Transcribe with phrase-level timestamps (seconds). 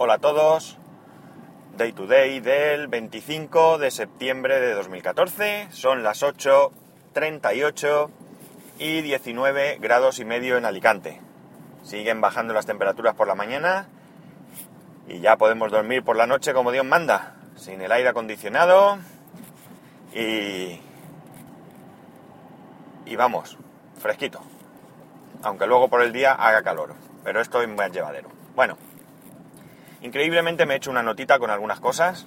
[0.00, 0.78] Hola a todos.
[1.76, 5.66] Day to day del 25 de septiembre de 2014.
[5.72, 8.08] Son las 8.38
[8.78, 11.20] y 19 grados y medio en Alicante.
[11.82, 13.88] Siguen bajando las temperaturas por la mañana
[15.08, 18.98] y ya podemos dormir por la noche como Dios manda, sin el aire acondicionado
[20.14, 20.78] y...
[23.04, 23.58] y vamos,
[23.98, 24.40] fresquito.
[25.42, 26.94] Aunque luego por el día haga calor
[27.24, 28.30] pero esto es más llevadero.
[28.54, 28.78] Bueno,
[30.02, 32.26] increíblemente me he hecho una notita con algunas cosas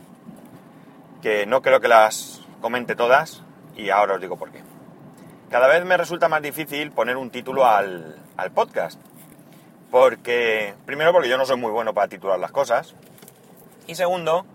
[1.22, 3.44] que no creo que las comente todas
[3.76, 4.62] y ahora os digo por qué.
[5.50, 9.00] Cada vez me resulta más difícil poner un título al, al podcast.
[9.92, 12.96] Porque, primero porque yo no soy muy bueno para titular las cosas.
[13.88, 14.46] Y segundo,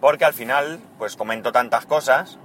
[0.00, 2.38] porque al final, pues comento tantas cosas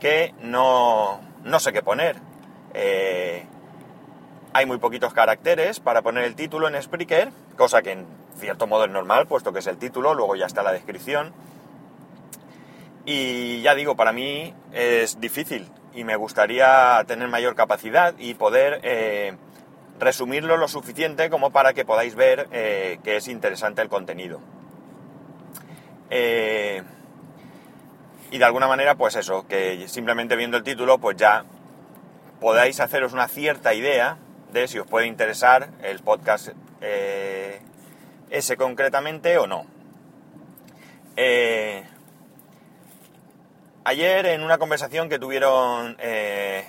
[0.00, 2.16] que no, no sé qué poner.
[2.72, 3.44] Eh,
[4.54, 8.06] hay muy poquitos caracteres para poner el título en Spreaker, cosa que en
[8.42, 11.32] cierto modo es normal, puesto que es el título, luego ya está la descripción.
[13.04, 18.80] Y ya digo, para mí es difícil y me gustaría tener mayor capacidad y poder
[18.82, 19.36] eh,
[20.00, 24.40] resumirlo lo suficiente como para que podáis ver eh, que es interesante el contenido.
[26.10, 26.82] Eh,
[28.32, 31.44] y de alguna manera, pues eso, que simplemente viendo el título, pues ya
[32.40, 34.16] podáis haceros una cierta idea
[34.52, 36.48] de si os puede interesar el podcast
[38.32, 39.66] ese concretamente o no.
[41.16, 41.84] Eh,
[43.84, 46.64] ayer en una conversación que tuvieron eh,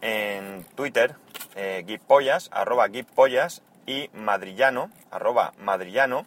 [0.00, 1.14] en Twitter,
[1.54, 6.24] eh, Gipollas, arroba Gipollas y Madrillano, arroba Madrillano,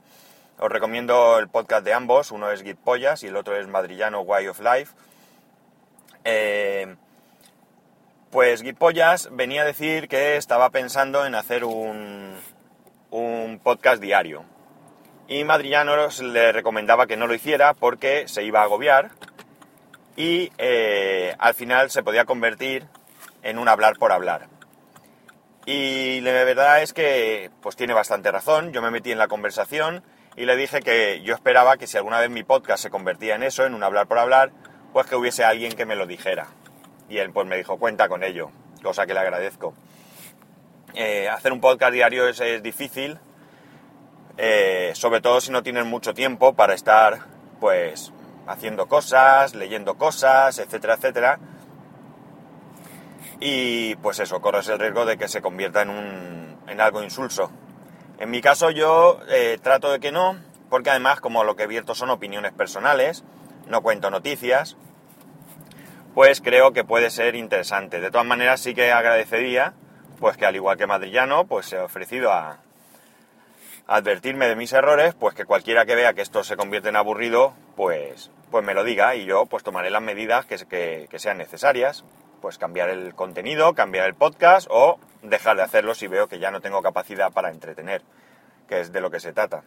[0.60, 4.48] os recomiendo el podcast de ambos, uno es Gipollas y el otro es Madrillano Way
[4.50, 4.94] of Life.
[8.30, 12.36] Pues Guipollas venía a decir que estaba pensando en hacer un,
[13.10, 14.44] un podcast diario.
[15.30, 19.12] Y Madrillanos le recomendaba que no lo hiciera porque se iba a agobiar
[20.18, 22.86] y eh, al final se podía convertir
[23.44, 24.48] en un hablar por hablar.
[25.66, 28.74] Y la verdad es que pues tiene bastante razón.
[28.74, 30.04] Yo me metí en la conversación
[30.36, 33.44] y le dije que yo esperaba que si alguna vez mi podcast se convertía en
[33.44, 34.52] eso, en un hablar por hablar,
[34.92, 36.48] pues que hubiese alguien que me lo dijera
[37.10, 38.52] y él pues me dijo cuenta con ello,
[38.84, 39.74] cosa que le agradezco.
[40.94, 43.20] Eh, hacer un podcast diario es, difícil,
[44.42, 47.26] eh, sobre todo si no tienes mucho tiempo para estar
[47.60, 48.14] pues
[48.48, 51.40] haciendo cosas, leyendo cosas, etcétera, etcétera.
[53.42, 57.52] Y pues eso, corres el riesgo de que se convierta en, un, en algo insulso.
[58.18, 60.40] En mi caso yo eh, trato de que no,
[60.70, 63.26] porque además como lo que vierto son opiniones personales,
[63.68, 64.78] no cuento noticias,
[66.16, 68.00] pues creo que puede ser interesante.
[68.00, 69.74] De todas maneras, sí que agradecería,
[70.18, 72.60] pues que al igual que Madrillano, pues se ha ofrecido a,
[73.90, 77.56] advertirme de mis errores, pues que cualquiera que vea que esto se convierte en aburrido,
[77.76, 82.06] pues, pues me lo diga y yo pues tomaré las medidas que, que, sean necesarias,
[82.40, 86.52] pues cambiar el contenido, cambiar el podcast o dejar de hacerlo si veo que ya
[86.52, 88.04] no tengo capacidad para entretener,
[88.68, 89.64] que es de lo que se trata.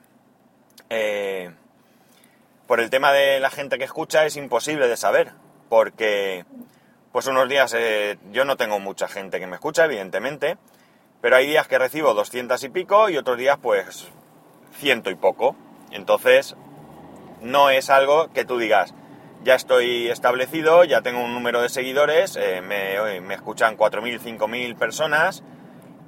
[0.89, 1.51] Eh,
[2.69, 5.33] por el tema de la gente que escucha es imposible de saber,
[5.69, 6.45] porque
[7.11, 10.59] pues unos días eh, yo no tengo mucha gente que me escucha, evidentemente,
[11.23, 14.11] pero hay días que recibo 200 y pico y otros días pues
[14.75, 15.57] ciento y poco.
[15.93, 16.57] Entonces
[17.41, 18.93] no es algo que tú digas,
[19.45, 24.77] ya estoy establecido, ya tengo un número de seguidores, eh, me, me, escuchan 4.000, 5.000
[24.77, 25.45] personas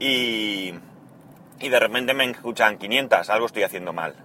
[0.00, 0.74] y,
[1.60, 4.16] y de repente me escuchan 500, algo estoy haciendo mal.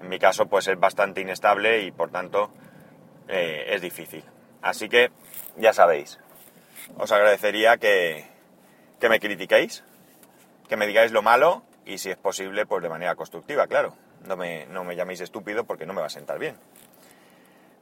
[0.00, 2.50] En mi caso pues es bastante inestable y por tanto
[3.26, 4.22] eh, es difícil.
[4.62, 5.10] Así que
[5.56, 6.20] ya sabéis,
[6.96, 8.24] os agradecería que,
[9.00, 9.84] que me critiquéis,
[10.68, 13.94] que me digáis lo malo y si es posible, pues de manera constructiva, claro.
[14.26, 16.56] No me, no me llaméis estúpido porque no me va a sentar bien.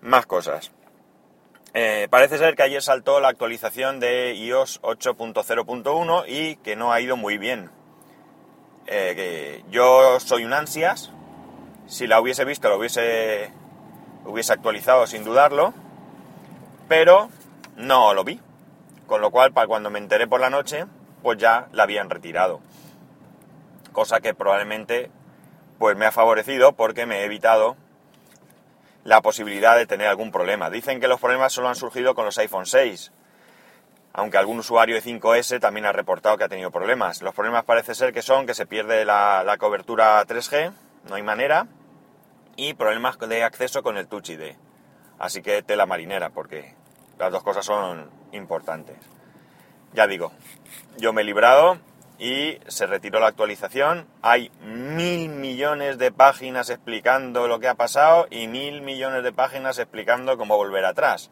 [0.01, 0.71] Más cosas.
[1.75, 7.01] Eh, parece ser que ayer saltó la actualización de iOS 8.0.1 y que no ha
[7.01, 7.71] ido muy bien.
[8.87, 11.11] Eh, yo soy un ansias.
[11.87, 13.51] Si la hubiese visto, lo hubiese,
[14.25, 15.75] hubiese actualizado sin dudarlo
[16.89, 17.29] pero
[17.77, 18.41] no lo vi.
[19.07, 20.87] Con lo cual, para cuando me enteré por la noche,
[21.23, 22.61] pues ya la habían retirado.
[23.97, 25.11] Cosa que probablemente
[25.79, 27.79] pues me ha favorecido porque me he evitado
[29.05, 30.69] la posibilidad de tener algún problema.
[30.69, 33.11] Dicen que los problemas solo han surgido con los iPhone 6,
[34.13, 37.23] aunque algún usuario de 5S también ha reportado que ha tenido problemas.
[37.23, 40.75] Los problemas parece ser que son que se pierde la, la cobertura 3G,
[41.09, 41.67] no hay manera,
[42.55, 44.57] y problemas de acceso con el Touch ID.
[45.19, 46.75] Así que tela marinera, porque
[47.19, 48.99] las dos cosas son importantes.
[49.95, 50.33] Ya digo,
[50.99, 51.79] yo me he librado
[52.19, 54.07] y se retiró la actualización.
[54.23, 59.79] Hay mil millones de páginas explicando lo que ha pasado y mil millones de páginas
[59.79, 61.31] explicando cómo volver atrás.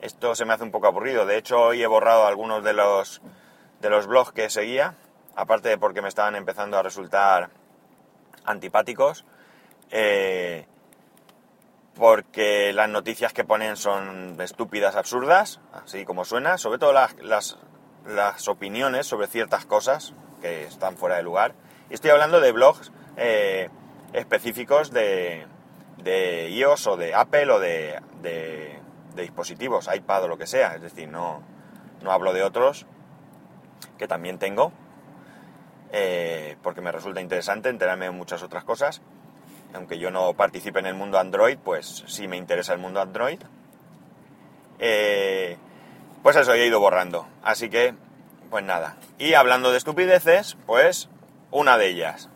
[0.00, 1.24] Esto se me hace un poco aburrido.
[1.24, 3.22] De hecho, hoy he borrado algunos de los,
[3.80, 4.94] de los blogs que seguía,
[5.34, 7.48] aparte de porque me estaban empezando a resultar
[8.44, 9.24] antipáticos.
[9.90, 10.66] Eh,
[11.94, 17.56] porque las noticias que ponen son estúpidas, absurdas, así como suena, sobre todo las, las,
[18.48, 21.54] opiniones sobre ciertas cosas que están fuera de lugar.
[21.90, 23.68] Estoy hablando de blogs eh,
[24.12, 25.46] específicos de,
[26.02, 28.80] de, iOS o de Apple o de, de,
[29.14, 31.42] dispositivos, iPad o lo que sea, es decir, no,
[32.02, 32.86] no hablo de otros
[33.98, 34.72] que también tengo,
[35.92, 39.00] eh, porque me resulta interesante enterarme de muchas otras cosas
[39.76, 43.40] aunque yo no participe en el mundo Android, pues sí me interesa el mundo Android.
[44.78, 45.56] Eh,
[46.26, 47.28] pues eso, he ido borrando.
[47.44, 47.94] Así que,
[48.50, 48.96] pues nada.
[49.16, 51.08] Y hablando de estupideces, pues
[51.52, 52.30] una de ellas.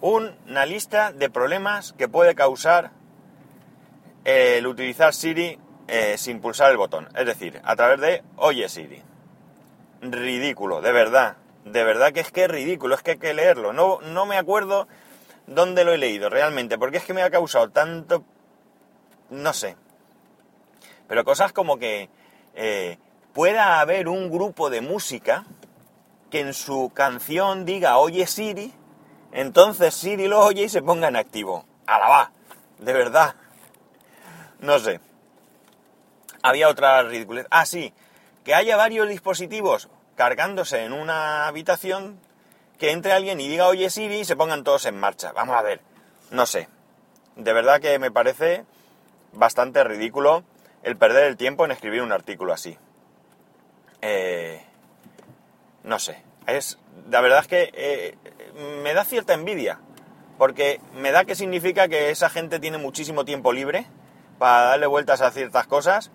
[0.00, 2.92] Una lista de problemas que puede causar
[4.22, 5.58] el utilizar Siri
[5.88, 7.08] eh, sin pulsar el botón.
[7.16, 9.02] Es decir, a través de Oye Siri.
[10.02, 11.36] Ridículo, de verdad.
[11.64, 13.72] De verdad que es que es ridículo, es que hay que leerlo.
[13.72, 14.86] No, no me acuerdo
[15.48, 18.22] dónde lo he leído realmente, porque es que me ha causado tanto,
[19.30, 19.74] no sé,
[21.08, 22.08] pero cosas como que
[22.54, 22.98] eh,
[23.36, 25.44] pueda haber un grupo de música
[26.30, 28.72] que en su canción diga oye Siri,
[29.30, 31.66] entonces Siri lo oye y se ponga en activo.
[31.86, 32.32] ¡Alabá!
[32.78, 33.34] De verdad.
[34.58, 35.00] No sé.
[36.42, 37.46] Había otra ridiculez.
[37.50, 37.92] Ah, sí.
[38.42, 42.18] Que haya varios dispositivos cargándose en una habitación
[42.78, 45.32] que entre alguien y diga oye Siri y se pongan todos en marcha.
[45.32, 45.82] Vamos a ver,
[46.30, 46.70] no sé.
[47.36, 48.64] De verdad que me parece
[49.34, 50.42] bastante ridículo
[50.82, 52.78] el perder el tiempo en escribir un artículo así.
[54.08, 54.62] Eh,
[55.82, 56.22] no sé.
[56.46, 56.78] Es,
[57.10, 58.16] la verdad es que eh,
[58.84, 59.80] me da cierta envidia.
[60.38, 63.86] Porque me da que significa que esa gente tiene muchísimo tiempo libre
[64.38, 66.12] para darle vueltas a ciertas cosas.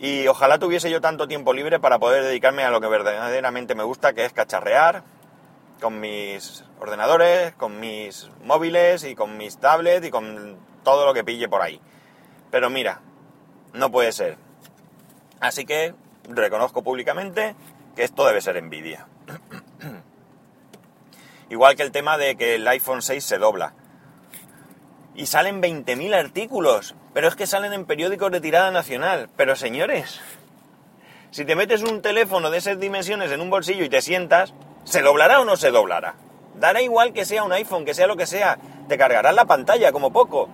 [0.00, 3.84] Y ojalá tuviese yo tanto tiempo libre para poder dedicarme a lo que verdaderamente me
[3.84, 5.02] gusta, que es cacharrear,
[5.80, 11.24] con mis ordenadores, con mis móviles y con mis tablets y con todo lo que
[11.24, 11.80] pille por ahí.
[12.50, 13.00] Pero mira,
[13.72, 14.36] no puede ser.
[15.40, 15.94] Así que
[16.28, 17.54] reconozco públicamente
[17.96, 19.06] que esto debe ser envidia.
[21.50, 23.74] Igual que el tema de que el iPhone 6 se dobla.
[25.14, 29.28] Y salen 20.000 artículos, pero es que salen en periódicos de tirada nacional.
[29.36, 30.20] Pero señores,
[31.30, 34.54] si te metes un teléfono de esas dimensiones en un bolsillo y te sientas,
[34.88, 36.14] ¿Se doblará o no se doblará?
[36.54, 38.58] Dará igual que sea un iPhone, que sea lo que sea,
[38.88, 40.48] te cargarás la pantalla como poco.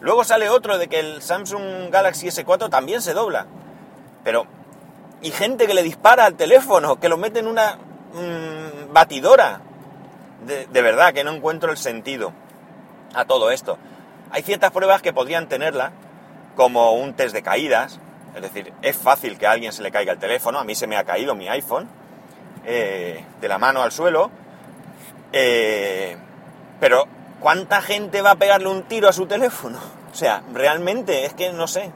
[0.00, 3.46] Luego sale otro de que el Samsung Galaxy S4 también se dobla.
[4.24, 4.46] Pero,
[5.22, 7.76] y gente que le dispara al teléfono, que lo mete en una
[8.12, 9.60] mm, batidora.
[10.46, 12.32] De, de verdad que no encuentro el sentido
[13.14, 13.78] a todo esto.
[14.30, 15.92] Hay ciertas pruebas que podrían tenerla,
[16.56, 18.00] como un test de caídas.
[18.34, 20.58] Es decir, es fácil que a alguien se le caiga el teléfono.
[20.58, 21.88] A mí se me ha caído mi iPhone
[22.64, 24.30] eh, de la mano al suelo.
[25.32, 26.16] Eh,
[26.80, 27.06] pero,
[27.40, 29.78] ¿cuánta gente va a pegarle un tiro a su teléfono?
[30.16, 31.92] O sea, realmente es que no sé.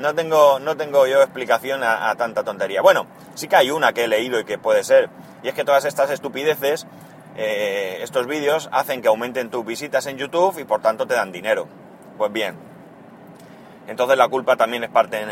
[0.00, 2.80] No tengo, no tengo yo explicación a, tanta tontería.
[2.80, 5.10] Bueno, sí que hay una que he leído y que puede ser.
[5.42, 6.86] Y es que todas estas estupideces,
[7.36, 11.32] eh, estos vídeos, hacen que aumenten tus visitas en YouTube y por tanto te dan
[11.32, 11.68] dinero.
[12.16, 12.56] Pues bien.
[13.88, 15.24] Entonces la culpa también es parte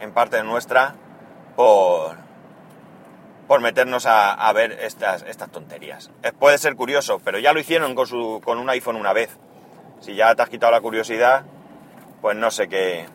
[0.00, 0.94] en parte nuestra
[1.54, 2.16] por,
[3.48, 6.10] por meternos a, ver estas, estas tonterías.
[6.22, 9.36] Eh, puede ser curioso, pero ya lo hicieron con, su, con un iPhone una vez.
[10.00, 11.44] Si ya te has quitado la curiosidad,
[12.20, 13.06] pues no sé qué,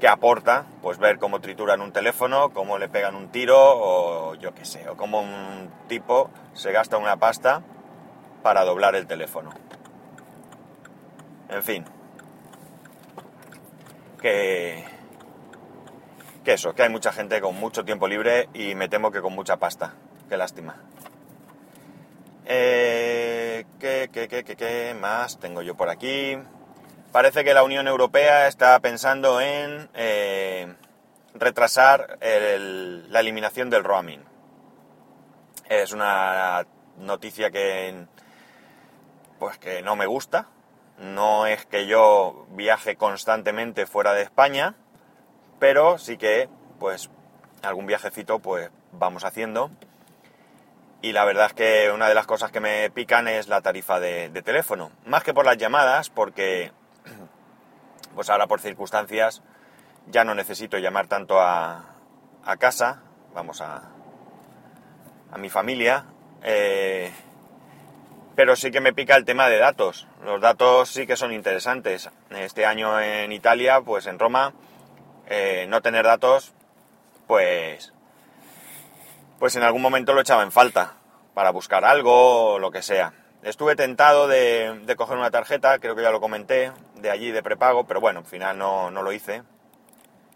[0.00, 4.54] qué aporta, pues ver cómo trituran un teléfono, cómo le pegan un tiro, o yo
[4.54, 7.62] qué sé, o cómo un tipo se gasta una pasta
[8.42, 9.50] para doblar el teléfono.
[11.48, 11.84] En fin.
[14.20, 14.84] Que
[16.44, 19.34] que eso, que hay mucha gente con mucho tiempo libre y me temo que con
[19.34, 19.94] mucha pasta.
[20.28, 20.76] Qué lástima.
[22.46, 26.38] Eh, ¿qué, qué, qué, qué, más tengo yo por aquí?
[27.12, 30.74] Parece que la Unión Europea está pensando en eh,
[31.34, 34.22] retrasar la eliminación del roaming.
[35.68, 36.66] Es una
[36.98, 38.06] noticia que,
[39.38, 40.48] pues que no me gusta.
[40.98, 44.74] No es que yo viaje constantemente fuera de España,
[45.58, 46.48] pero sí que,
[46.78, 47.10] pues,
[47.62, 49.70] algún viajecito, pues, vamos haciendo.
[51.02, 53.98] Y la verdad es que una de las cosas que me pican es la tarifa
[54.00, 54.92] de, teléfono.
[55.06, 56.72] Más que por las llamadas, porque,
[58.14, 59.42] pues ahora por circunstancias,
[60.06, 61.96] ya no necesito llamar tanto a,
[62.44, 63.02] a casa.
[63.34, 63.82] Vamos a,
[65.30, 66.06] a mi familia.
[66.42, 67.12] Eh,
[68.34, 70.06] pero sí que me pica el tema de datos.
[70.24, 72.10] Los datos sí que son interesantes.
[72.30, 74.54] Este año en Italia, pues en Roma,
[75.26, 76.52] eh, no tener datos,
[77.26, 77.92] pues,
[79.38, 80.94] pues en algún momento lo echaba en falta
[81.34, 83.12] para buscar algo o lo que sea.
[83.42, 87.84] Estuve tentado de, coger una tarjeta, creo que ya lo comenté, de allí de prepago,
[87.86, 89.42] pero bueno, al final no, no lo hice.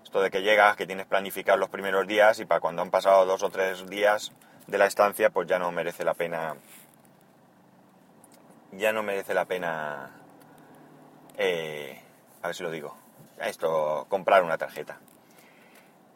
[0.02, 3.26] Esto de que llegas, que tienes planificar los primeros días y para cuando han pasado
[3.26, 4.32] dos o tres días
[4.66, 6.56] de la estancia, pues ya no merece la pena.
[8.72, 10.10] Ya no merece la pena.
[11.36, 12.00] Eh,
[12.42, 12.96] a ver si lo digo.
[13.38, 14.98] Esto, comprar una tarjeta.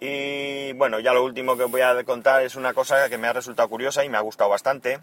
[0.01, 3.29] Y bueno, ya lo último que os voy a contar es una cosa que me
[3.29, 5.01] ha resultado curiosa y me ha gustado bastante.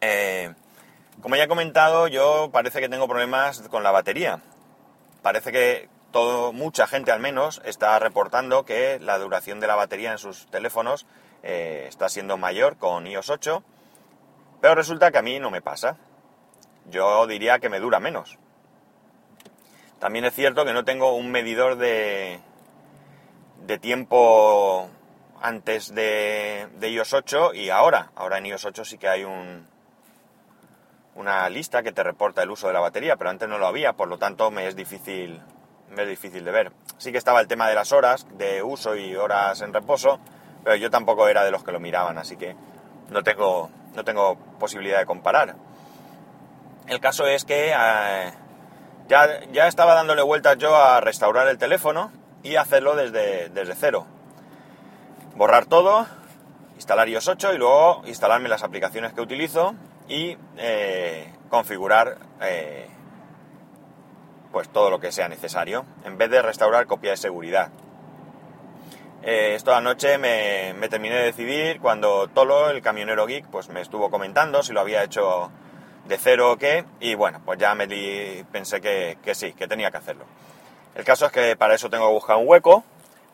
[0.00, 0.52] Eh,
[1.22, 4.40] como ya he comentado, yo parece que tengo problemas con la batería.
[5.22, 10.12] Parece que todo, mucha gente al menos está reportando que la duración de la batería
[10.12, 11.06] en sus teléfonos
[11.42, 13.62] eh, está siendo mayor con iOS 8,
[14.60, 15.96] pero resulta que a mí no me pasa.
[16.90, 18.38] Yo diría que me dura menos.
[19.98, 22.40] También es cierto que no tengo un medidor de,
[23.66, 24.88] de tiempo
[25.42, 28.12] antes de, de, iOS 8 y ahora.
[28.14, 29.66] Ahora en iOS 8 sí que hay un,
[31.18, 33.94] una lista que te reporta el uso de la batería, pero antes no lo había,
[33.94, 35.42] por lo tanto me es difícil,
[35.90, 36.72] me es difícil de ver.
[36.96, 40.20] Sí que estaba el tema de las horas de uso y horas en reposo,
[40.62, 42.54] pero yo tampoco era de los que lo miraban, así que
[43.10, 45.56] no tengo, no tengo posibilidad de comparar.
[46.86, 48.32] El caso es que eh,
[49.08, 52.12] ya, ya, estaba dándole vueltas yo a restaurar el teléfono
[52.44, 54.06] y hacerlo desde, desde cero.
[55.34, 56.06] Borrar todo,
[56.76, 59.74] instalar iOS 8 y luego instalarme las aplicaciones que utilizo
[60.08, 62.88] y eh, configurar eh,
[64.50, 67.70] pues todo lo que sea necesario, en vez de restaurar copia de seguridad.
[69.22, 74.10] Eh, esto anoche me, terminé de decidir cuando Tolo, el camionero geek, pues me estuvo
[74.10, 75.50] comentando si lo había hecho
[76.06, 77.86] de cero o qué, y bueno, pues ya me
[78.50, 80.24] pensé que, que sí, que tenía que hacerlo.
[80.94, 82.84] El caso es que para eso tengo que buscar un hueco,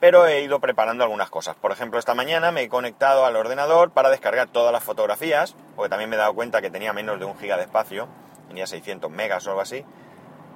[0.05, 1.57] pero he ido preparando algunas cosas.
[1.57, 5.89] Por ejemplo, esta mañana me he conectado al ordenador para descargar todas las fotografías, porque
[5.89, 8.07] también me he dado cuenta que tenía menos de un giga de espacio,
[8.47, 9.83] tenía 600 megas o algo así.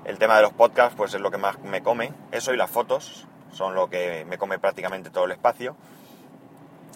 [0.05, 2.71] El tema de los podcasts, pues es lo que más me come, eso y las
[2.71, 5.77] fotos, son lo que me come prácticamente todo el espacio.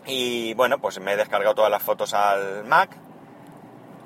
[0.05, 2.91] Y bueno, pues me he descargado todas las fotos al Mac.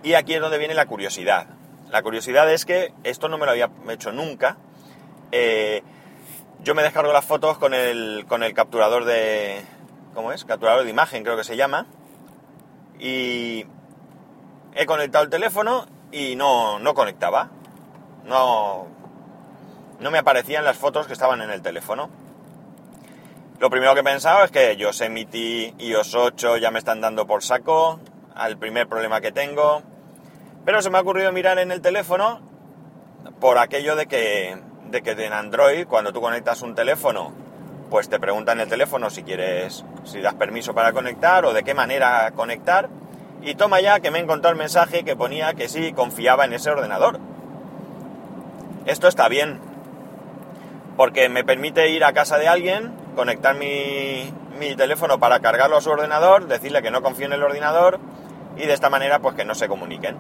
[0.04, 1.48] Y aquí es donde viene la curiosidad.
[1.90, 4.56] La curiosidad es que esto no me lo había hecho nunca.
[5.32, 5.82] Eh,
[6.62, 9.62] yo me descargo las fotos con el, con el capturador de...
[10.14, 10.44] ¿Cómo es?
[10.44, 11.86] Capturador de imagen creo que se llama.
[12.98, 13.66] Y
[14.74, 17.50] he conectado el teléfono y no, no conectaba.
[18.24, 18.86] No,
[20.00, 22.10] no me aparecían las fotos que estaban en el teléfono.
[23.58, 27.42] Lo primero que he pensado es que Yosemite, iOS 8 ya me están dando por
[27.42, 28.00] saco
[28.34, 29.82] al primer problema que tengo.
[30.64, 32.40] Pero se me ha ocurrido mirar en el teléfono
[33.40, 34.58] por aquello de que
[34.90, 37.32] de que en Android, cuando tú conectas un teléfono,
[37.90, 41.74] pues te preguntan el teléfono si quieres, si das permiso para conectar o de qué
[41.74, 42.88] manera conectar.
[43.42, 46.52] Y toma ya que me he encontrado el mensaje que ponía que sí confiaba en
[46.52, 47.20] ese ordenador.
[48.86, 49.60] Esto está bien,
[50.96, 55.80] porque me permite ir a casa de alguien, conectar mi, mi teléfono para cargarlo a
[55.80, 58.00] su ordenador, decirle que no confío en el ordenador
[58.56, 60.16] y de esta manera pues que no se comuniquen.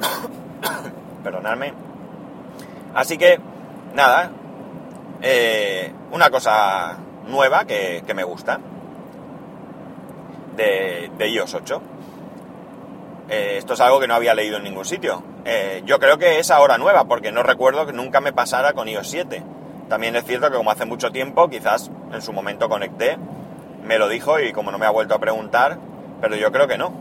[1.24, 1.72] Perdonadme.
[2.96, 3.38] Así que,
[3.94, 4.30] nada,
[5.20, 8.58] eh, una cosa nueva que, me gusta
[10.56, 11.82] de, iOS 8.
[13.28, 15.22] Eh, esto es algo que no había leído en ningún sitio.
[15.44, 18.88] Eh, yo creo que es ahora nueva, porque no recuerdo que nunca me pasara con
[18.88, 19.42] iOS 7.
[19.90, 23.18] También es cierto que como hace mucho tiempo, quizás en su momento conecté,
[23.84, 25.78] me lo dijo y como no me ha vuelto a preguntar,
[26.22, 26.94] pero yo creo que no.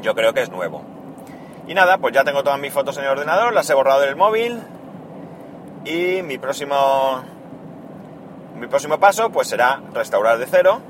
[0.00, 0.97] Yo creo que es nuevo.
[1.68, 4.16] Y nada, pues ya tengo todas mis fotos en el ordenador, las he borrado del
[4.16, 4.58] móvil
[5.84, 7.22] y mi próximo
[8.56, 10.80] mi próximo paso pues será restaurar de cero.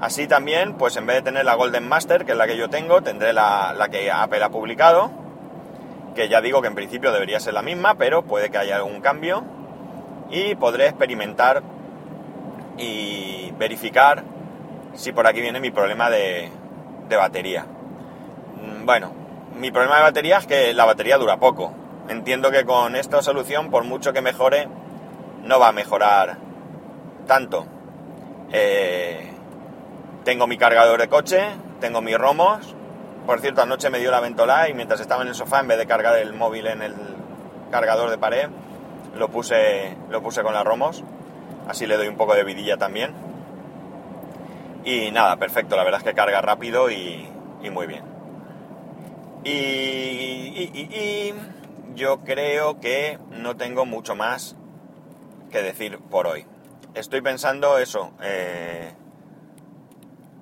[0.00, 2.68] Así también, pues en vez de tener la Golden Master, que es la que yo
[2.68, 5.10] tengo, tendré la, la que Apple ha publicado,
[6.16, 9.00] que ya digo que en principio debería ser la misma, pero puede que haya algún
[9.00, 9.44] cambio
[10.28, 11.62] y podré experimentar
[12.78, 14.24] y verificar
[14.94, 16.50] si por aquí viene mi problema de,
[17.08, 17.64] de batería.
[18.60, 19.19] Mm, bueno,
[19.56, 21.72] mi problema de batería es que la batería dura poco.
[22.08, 24.68] Entiendo que con esta solución, por mucho que mejore,
[25.44, 26.38] no va a mejorar
[27.26, 27.66] tanto.
[28.52, 29.30] Eh,
[30.24, 32.74] tengo mi cargador de coche, tengo mis romos.
[33.26, 35.78] Por cierto, anoche me dio la ventola y mientras estaba en el sofá, en vez
[35.78, 36.94] de cargar el móvil en el
[37.70, 38.48] cargador de pared,
[39.16, 41.04] lo puse, lo puse con las romos.
[41.68, 43.12] Así le doy un poco de vidilla también.
[44.84, 47.28] Y nada, perfecto, la verdad es que carga rápido y,
[47.62, 48.19] y muy bien.
[49.44, 51.32] Y,
[51.94, 54.56] yo creo que no tengo mucho más
[55.50, 56.46] que decir por hoy.
[56.94, 58.92] Estoy pensando eso, eh,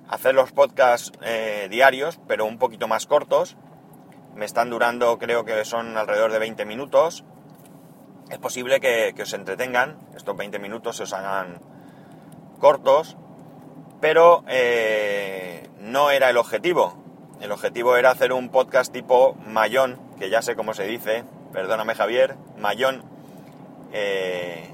[0.07, 3.57] hacer los podcasts eh, diarios, pero un poquito más cortos.
[4.35, 7.23] Me están durando, creo que son alrededor de 20 minutos.
[8.29, 11.59] Es posible que, que os entretengan, estos 20 minutos se os hagan
[12.59, 13.17] cortos,
[14.01, 17.08] pero eh, no era el objetivo.
[17.41, 21.95] El objetivo era hacer un podcast tipo Mayón, que ya sé cómo se dice, perdóname
[21.95, 23.03] Javier, Mayón,
[23.93, 24.69] eh,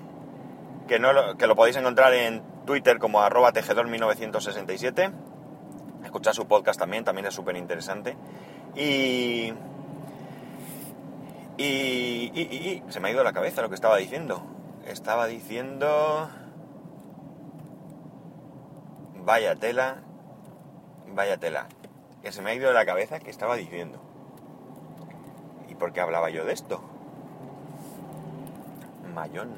[0.87, 5.11] que, no que lo podéis encontrar en Twitter como arroba tejedor1967.
[6.03, 8.17] Escuchar su podcast también, también es súper interesante.
[8.75, 9.53] Y-
[11.57, 14.41] y- y se me ha ido la cabeza lo que estaba diciendo.
[14.87, 16.29] Estaba diciendo...
[19.23, 19.97] Vaya tela,
[21.07, 21.67] vaya tela.
[22.25, 23.99] Que se me ha ido de la cabeza que estaba diciendo.
[25.69, 26.81] ¿Y por qué hablaba yo de esto?
[29.13, 29.51] Mayón.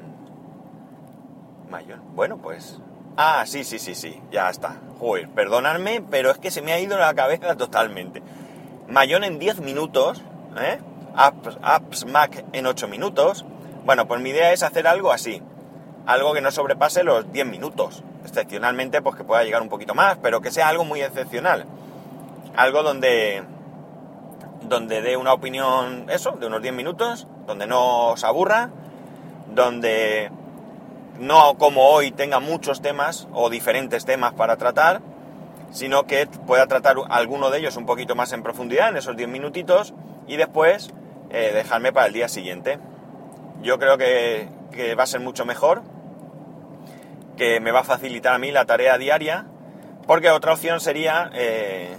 [1.70, 2.02] Mayón.
[2.14, 2.78] Bueno, pues...
[3.16, 4.76] Ah, sí, sí, sí, sí, ya está.
[5.00, 8.22] Joder, perdonadme, pero es que se me ha ido la cabeza totalmente.
[8.86, 10.22] Mayón en 10 minutos,
[10.60, 10.78] ¿eh?
[11.16, 13.46] Apps, apps Mac en 8 minutos.
[13.86, 15.42] Bueno, pues mi idea es hacer algo así.
[16.04, 18.04] Algo que no sobrepase los 10 minutos.
[18.24, 21.64] Excepcionalmente, pues que pueda llegar un poquito más, pero que sea algo muy excepcional.
[22.58, 23.44] Algo donde
[24.62, 28.70] donde dé una opinión, eso, de unos 10 minutos, donde no os aburra,
[29.54, 30.32] donde
[31.20, 35.02] no como hoy tenga muchos temas o diferentes temas para tratar,
[35.70, 39.28] sino que pueda tratar alguno de ellos un poquito más en profundidad en esos 10
[39.28, 39.94] minutitos
[40.26, 40.90] y después
[41.30, 42.80] eh, dejarme para el día siguiente.
[43.62, 44.48] Yo creo que,
[44.98, 45.82] va a ser mucho mejor,
[47.36, 49.46] que me va a facilitar a mí la tarea diaria,
[50.08, 51.96] porque otra opción sería eh,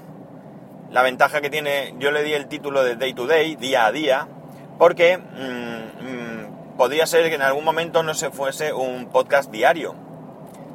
[0.91, 3.91] la ventaja que tiene, yo le di el título de day to day, día a
[3.91, 4.27] día,
[4.77, 9.95] porque mm, mm, podría ser que en algún momento no se fuese un podcast diario,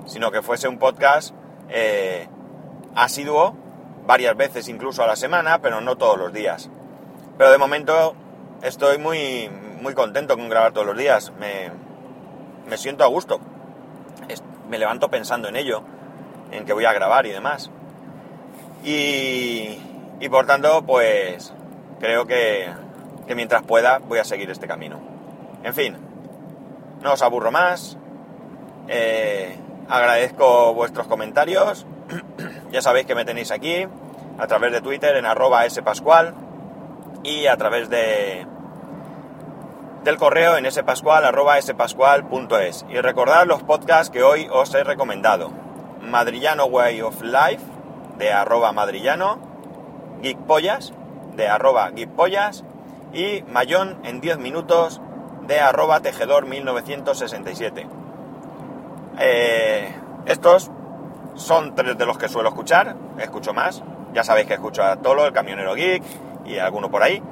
[0.06, 1.34] sino que fuese un podcast
[1.68, 2.28] eh,
[2.94, 3.56] asiduo,
[4.06, 6.70] varias veces incluso a la semana, pero no todos los días.
[7.38, 8.14] Pero de momento
[8.62, 9.50] estoy muy,
[9.80, 11.70] muy contento con grabar todos los días, me,
[12.68, 13.40] me siento a gusto,
[14.68, 15.82] me levanto pensando en ello,
[16.50, 17.70] en que voy a grabar y demás.
[18.84, 19.78] Y,
[20.24, 21.52] y por tanto, pues
[22.00, 22.72] creo que,
[23.26, 24.98] que mientras pueda voy a seguir este camino.
[25.62, 25.98] En fin,
[27.02, 27.98] no os aburro más.
[28.88, 31.84] eh, agradezco vuestros comentarios.
[32.72, 33.86] ya sabéis que me tenéis aquí
[34.38, 36.32] a través de Twitter en arroba spascual
[37.22, 38.46] y a través de
[40.04, 45.50] del correo en spascual arroba spascual.es y recordad los podcasts que hoy os he recomendado
[46.00, 47.64] Madrillano Way of Life
[48.16, 49.53] de arroba madrillano
[50.22, 50.92] Geekpollas
[51.36, 52.64] de arroba geekpollas
[53.12, 55.00] y Mayón en 10 minutos
[55.46, 57.86] de arroba tejedor 1967
[59.18, 59.94] Eh,
[60.26, 60.70] estos
[61.34, 63.82] son tres de los que suelo escuchar, escucho más.
[64.12, 66.02] Ya sabéis que escucho a Tolo, el camionero geek
[66.46, 67.22] y alguno por ahí.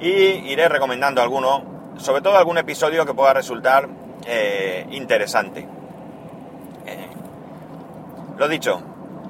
[0.00, 1.62] Y iré recomendando alguno,
[1.96, 3.88] sobre todo algún episodio que pueda resultar
[4.26, 5.66] eh, interesante.
[6.86, 7.08] Eh,
[8.36, 8.80] lo dicho,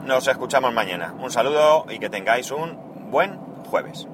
[0.04, 1.14] nos escuchamos mañana.
[1.18, 2.83] Un saludo y que tengáis un
[3.14, 3.38] buen
[3.70, 4.08] jueves.